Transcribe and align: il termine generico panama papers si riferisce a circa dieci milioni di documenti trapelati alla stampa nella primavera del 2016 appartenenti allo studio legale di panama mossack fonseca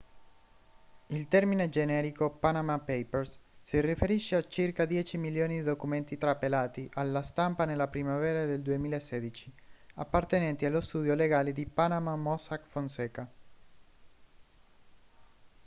il 1.09 1.27
termine 1.27 1.69
generico 1.69 2.31
panama 2.31 2.79
papers 2.79 3.37
si 3.61 3.79
riferisce 3.81 4.35
a 4.35 4.41
circa 4.43 4.85
dieci 4.85 5.15
milioni 5.19 5.59
di 5.59 5.63
documenti 5.63 6.17
trapelati 6.17 6.89
alla 6.95 7.21
stampa 7.21 7.65
nella 7.65 7.87
primavera 7.87 8.45
del 8.45 8.63
2016 8.63 9.51
appartenenti 9.97 10.65
allo 10.65 10.81
studio 10.81 11.13
legale 11.13 11.51
di 11.51 11.67
panama 11.67 12.15
mossack 12.15 12.65
fonseca 12.65 13.31